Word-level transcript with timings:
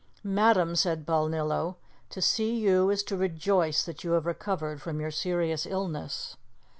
"Madam," 0.23 0.75
said 0.75 1.05
Balnillo, 1.05 1.75
"to 2.09 2.23
see 2.23 2.57
you 2.57 2.89
is 2.89 3.03
to 3.03 3.15
rejoice 3.15 3.83
that 3.85 4.03
you 4.03 4.13
have 4.13 4.25
recovered 4.25 4.81
from 4.81 4.99
your 4.99 5.11
serious 5.11 5.67
illness." 5.67 6.37